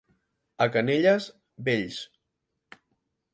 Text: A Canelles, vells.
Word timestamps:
A 0.65 0.67
Canelles, 0.75 1.27
vells. 1.69 2.01